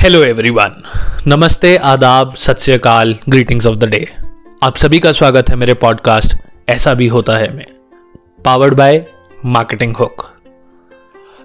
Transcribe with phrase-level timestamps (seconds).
[0.00, 0.82] Hello everyone
[1.26, 4.06] नमस्ते, आदाब सत श्रीकाल ग्रीटिंग्स ऑफ़ द डे
[4.62, 6.36] आप सभी का स्वागत है मेरे पॉडकास्ट
[6.68, 7.64] ऐसा भी होता है में.
[8.44, 9.04] पावर्ड बाय
[9.44, 10.24] मार्केटिंग हुक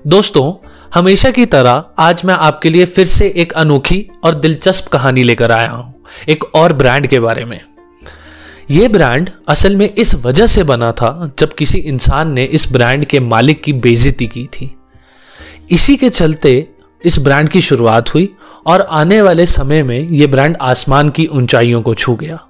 [0.07, 5.23] दोस्तों, हमेशा की तरह आज मैं आपके लिए फिर से एक अनोखी और दिलचस्प कहानी
[5.23, 5.93] लेकर आया हूँ,
[6.29, 7.59] एक और ब्रांड के बारे में.
[8.71, 13.05] यह ब्रांड असल में इस वजह से बना था जब किसी इंसान ने इस ब्रांड
[13.05, 14.75] के मालिक की बेजती की थी.
[15.71, 16.67] इसी के चलते
[17.05, 21.81] इस ब्रांड की शुरुआत हुई और आने वाले समय में यह ब्रांड आसमान की ऊंचाइयों
[21.81, 22.47] को छू गया।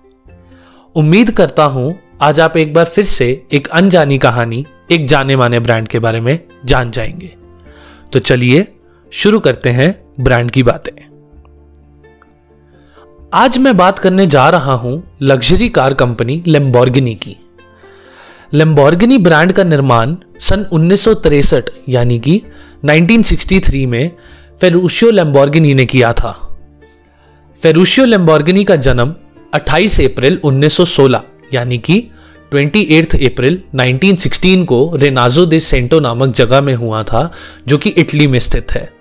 [0.96, 5.60] उम्मीद करता हूँ, आज आप एक बार फिर से एक अनजानी कहानी, एक जाने माने
[5.60, 7.36] ब्रांड के बारे में जान जाएँगे।
[8.14, 8.68] तो चलिए,
[9.14, 11.02] शुरू करते हैं ब्रांड की बातें।
[13.34, 17.38] आज मैं बात करने जा रहा हूँ लग्जरी कार कंपनी लेम्बोर्गिनी की।
[18.54, 22.42] लेम्बोर्गिनी ब्रांड का निर्माण सन उन्नीस यानी कि
[22.86, 24.12] 1963 में
[24.62, 26.58] फेरुशियो लेम्बोर्गिनी ने किया था।
[27.62, 29.16] फेरूशियो लेम्बोर्गिनी का जन्म
[29.54, 32.12] 28 अप्रैल 1916 यानी कि
[32.52, 37.32] 28 अप्रैल 1916 को रेनाजो दे सेंटो नामक जगह में हुआ था,
[37.68, 38.94] जो कि इटली में स्थित है।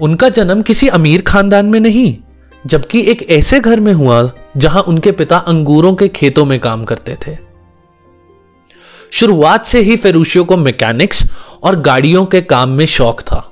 [0.00, 2.16] उनका जन्म किसी अमीर खानदान में नहीं,
[2.66, 7.16] जबकि एक ऐसे घर में हुआ, जहाँ उनके पिता अंगूरों के खेतों में काम करते
[7.26, 7.36] थे।
[9.12, 11.30] शुरुआत से ही फेरूशियो को मैकेनिक्स
[11.62, 13.50] और गाड़ियों के काम में शौक था।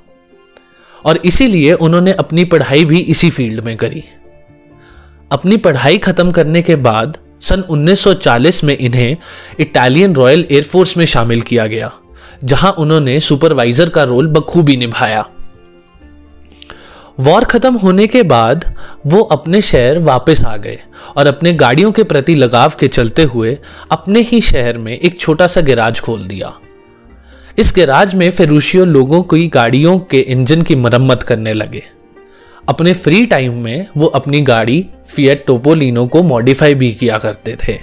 [1.05, 4.03] और इसीलिए उन्होंने अपनी पढ़ाई भी इसी फ़ील्ड में करी।
[5.31, 9.17] अपनी पढ़ाई खत्म करने के बाद सन 1940 में इन्हें
[9.59, 11.91] इटालियन रॉयल एयरफोर्स में शामिल किया गया,
[12.43, 15.25] जहाँ उन्होंने सुपरवाइजर का रोल बखूबी निभाया।
[17.19, 18.65] वॉर खत्म होने के बाद
[19.05, 20.79] वो अपने शहर वापस आ गए
[21.17, 23.57] और अपने गाड़ियों के प्रति लगाव के चलते हुए
[23.91, 26.53] अपने ही शहर में एक छोटा सा गैराज खोल दिया।
[27.57, 31.83] इस गैराज में फेरूशियो लोगों की गाड़ियों के इंजन की मरम्मत करने लगे।
[32.69, 37.77] अपने फ्री टाइम में वो अपनी गाड़ी फियट टोपोलिनो को मॉडिफाई भी किया करते थे।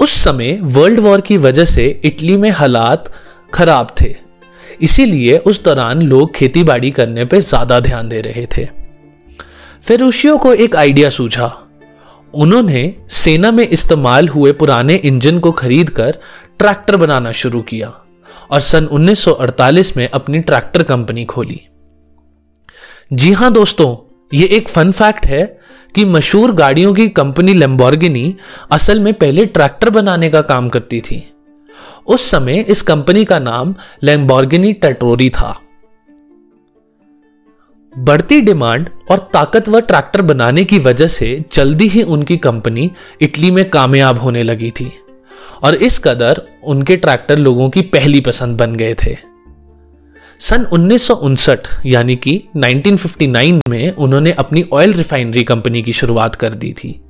[0.00, 3.12] उस समय वर्ल्ड वॉर की वजह से इटली में हालात
[3.54, 4.14] खराब थे।
[4.80, 8.68] इसीलिए उस दौरान लोग खेती करने पर ज़्यादा ध्यान दे रहे थे।
[9.82, 11.54] फेरुशियो को एक आइडिया सूझा।
[12.34, 16.18] उन्होंने सेना में इस्तेमाल हुए पुराने इंजन को खरीदकर
[16.58, 17.88] ट्रैक्टर बनाना शुरू किया
[18.50, 21.60] और सन 1948 में अपनी ट्रैक्टर कंपनी खोली।
[23.12, 23.96] जी हाँ दोस्तों,
[24.34, 25.60] ये एक फन फैक्ट है
[25.94, 28.36] कि मशहूर गाड़ियों की कंपनी लेम्बोर्गिनी
[28.70, 31.32] असल में पहले ट्रैक्टर बनाने का काम करती थी।
[32.06, 35.60] उस समय इस कंपनी का नाम लेम्बोर्गिनी टेटोरी था।
[37.98, 42.90] बढ़ती डिमांड और ताकतवर ट्रैक्टर बनाने की वजह से जल्दी ही उनकी कंपनी
[43.20, 44.92] इटली में कामयाब होने लगी थी।
[45.62, 49.16] और इस कदर उनके ट्रैक्टर लोगों की पहली पसंद बन गए थे।
[50.40, 56.34] सन उन्नीस सौ उनसठ, यानी कि 1959 में उन्होंने अपनी ऑयल रिफाइनरी कंपनी की शुरुआत
[56.34, 57.00] कर दी थी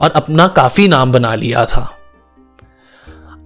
[0.00, 1.90] और अपना काफ़ी नाम बना लिया था।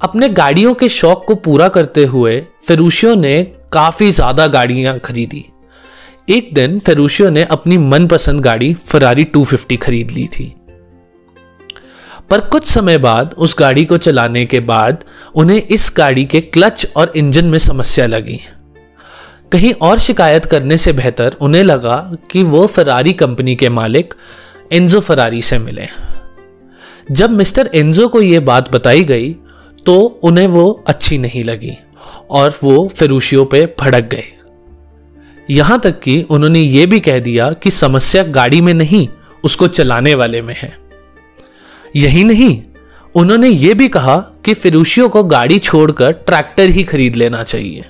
[0.03, 3.43] अपने गाड़ियों के शौक को पूरा करते हुए फेरुशियो ने
[3.73, 5.45] काफ़ी ज़्यादा गाड़ियाँ खरीदी।
[6.29, 10.53] एक दिन फेरुशियो ने अपनी मनपसंद गाड़ी फरारी 250 खरीद ली थी।
[12.31, 16.87] पर कुछ समय बाद उस गाड़ी को चलाने के बाद उन्हें इस गाड़ी के क्लच
[16.97, 18.41] और इंजन में समस्या लगी।
[19.53, 21.97] कहीं और शिकायत करने से बेहतर उन्हें लगा
[22.31, 24.15] कि वो फरारी कंपनी के मालिक
[24.73, 25.87] एंजो फरारी से मिले।
[27.11, 29.33] जब मिस्टर एंजो को यह बात बताई गई
[29.87, 31.73] तो उन्हें वो अच्छी नहीं लगी
[32.31, 34.25] और वो फिरूशियों पे भड़क गए।
[35.51, 39.07] यहाँ तक कि उन्होंने ये भी कह दिया कि समस्या गाड़ी में नहीं,
[39.45, 40.88] उसको चलाने वाले में है।
[41.97, 42.63] यही नहीं,
[43.15, 47.85] उन्होंने ये भी कहा कि फिरूशियों को गाड़ी छोड़कर ट्रैक्टर ही खरीद लेना चाहिए।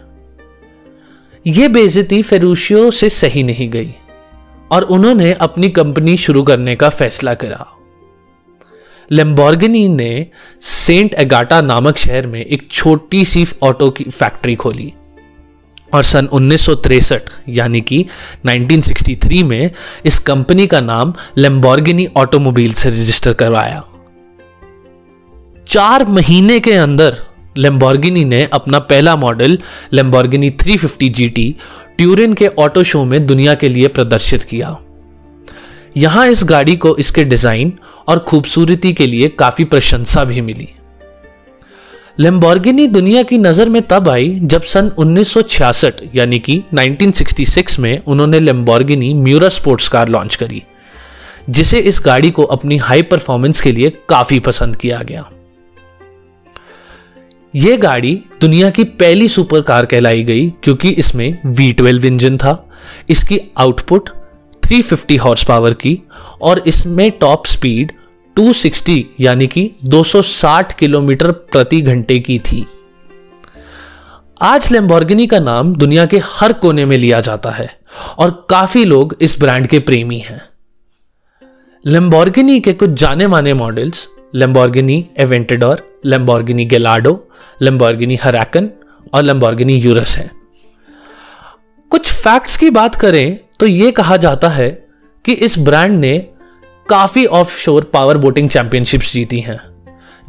[1.46, 3.94] यह बेजती फिरूशियों से सही नहीं गई,
[4.70, 7.66] और उन्होंने अपनी कंपनी शुरू करने का फैसला करा।
[9.10, 10.26] लेम्बोर्गिनी ने
[10.60, 14.92] सेंट एगाटा नामक शहर में एक छोटी सी ऑटो की फैक्ट्री खोली।
[15.94, 17.12] और सन उन्नीस
[17.48, 18.04] यानी कि
[18.46, 19.70] 1963 में
[20.04, 23.84] इस कंपनी का नाम लेम्बोर्गिनी ऑटोमोबाइल से रजिस्टर करवाया।
[25.68, 27.16] चार महीने के अंदर
[27.58, 29.58] लेम्बोर्गिनी ने अपना पहला मॉडल
[29.92, 31.56] लेम्बोर्गिनी 350 जीटी
[31.98, 34.78] ट्यूरिन के ऑटो शो में दुनिया के लिए प्रदर्शित किया।
[35.96, 37.72] यहाँ इस गाड़ी को इसके डिज़ाइन
[38.08, 40.68] और खूबसूरती के लिए काफ़ी प्रशंसा भी मिली।
[42.18, 48.40] लेम्बोर्गिनी दुनिया की नज़र में तब आई जब सन 1966 यानी कि 1966 में उन्होंने
[48.40, 50.62] Lamborghini Miura sports car launch करी,
[51.50, 55.28] जिसे इस गाड़ी को अपनी हाई परफॉर्मेंस के लिए काफ़ी पसंद किया गया।
[57.54, 62.68] यह गाड़ी दुनिया की पहली सुपर कार कहलाई गई, क्योंकि इसमें V12 इंजन था,
[63.10, 64.10] इसकी आउटपुट
[64.62, 65.98] 350 हॉर्स पावर की,
[66.42, 67.92] और इसमें टॉप स्पीड
[68.38, 72.66] 260 यानी कि 260 किलोमीटर प्रति घंटे की थी।
[74.42, 77.68] आज लेम्बोर्गिनी का नाम दुनिया के हर कोने में लिया जाता है
[78.18, 80.40] और काफ़ी लोग इस ब्रांड के प्रेमी हैं।
[81.84, 87.28] लेम्बोर्गिनी के कुछ जाने माने models Lamborghini Aventador Lamborghini Gallardo
[87.62, 88.70] Lamborghini Huracan
[89.14, 90.30] और लेम्बोर्गिनी यूरस हैं।
[91.90, 94.70] कुछ फैक्ट्स की बात करें तो यह कहा जाता है
[95.24, 96.18] कि इस ब्रांड ने
[96.88, 99.60] काफ़ी ऑफशोर पावर बोटिंग चैंपियनशिप्स जीती हैं,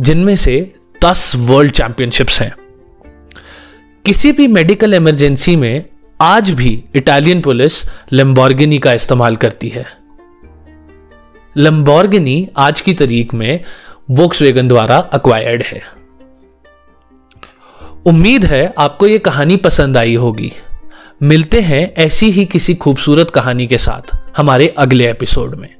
[0.01, 2.56] जिनमें से 10 वर्ल्ड चैंपियनशिप्स हैं।
[4.06, 5.85] किसी भी मेडिकल इमरजेंसी में
[6.21, 9.85] आज भी इटालियन पुलिस लंबोर्गिनी का इस्तेमाल करती है।
[11.57, 13.63] लंबोर्गिनी आज की तारीख में
[14.09, 15.81] वोक्स द्वारा अक्वायर्ड है।
[18.06, 20.51] उम्मीद है आपको यह कहानी पसंद आई होगी।
[21.23, 25.78] मिलते हैं ऐसी ही किसी खूबसूरत कहानी के साथ हमारे अगले एपिसोड में।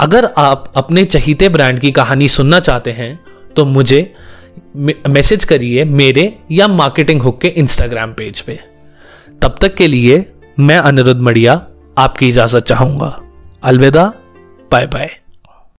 [0.00, 3.18] अगर आप अपने चहीते ब्रांड की कहानी सुनना चाहते हैं
[3.56, 4.00] तो मुझे
[4.76, 8.58] मैसेज करिए मेरे या मार्केटिंग हुक के इंस्टाग्राम पेज पे।
[9.42, 10.24] तब तक के लिए
[10.58, 11.54] मैं अनिरुद्ध मड़िया
[11.98, 13.20] आपकी इजाज़त चाहूँगा।
[13.62, 14.12] अलविदा
[14.70, 15.10] बाय बाय